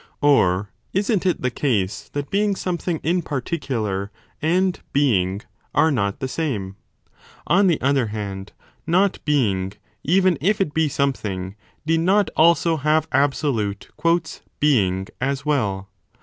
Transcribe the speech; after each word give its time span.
Or 0.21 0.71
isn 0.93 1.19
t 1.19 1.29
it 1.29 1.43
the 1.43 1.51
case 1.51 2.09
that 2.13 2.31
being 2.31 2.55
something 2.55 2.99
in 3.03 3.21
particu 3.21 3.83
lar 3.83 4.09
and 4.41 4.79
Being 4.93 5.41
are 5.75 5.91
not 5.91 6.19
the 6.19 6.27
same? 6.27 6.75
On 7.45 7.67
the 7.67 7.79
other 7.81 8.07
hand, 8.07 8.51
Not 8.87 9.23
being, 9.25 9.73
even 10.03 10.39
if 10.41 10.59
it 10.59 10.73
be 10.73 10.89
something, 10.89 11.55
need 11.85 11.99
not 11.99 12.31
also 12.35 12.77
have 12.77 13.07
absolute 13.11 13.91
being 14.59 15.05
as 15.21 15.45
well. 15.45 15.91